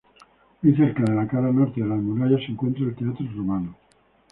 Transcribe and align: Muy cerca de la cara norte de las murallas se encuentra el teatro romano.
Muy 0.63 0.75
cerca 0.75 1.03
de 1.03 1.13
la 1.15 1.27
cara 1.27 1.51
norte 1.51 1.79
de 1.79 1.85
las 1.87 1.99
murallas 1.99 2.39
se 2.43 2.51
encuentra 2.53 2.85
el 2.85 2.95
teatro 2.95 3.23
romano. 3.35 3.75